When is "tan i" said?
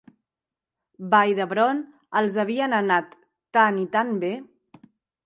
3.59-3.85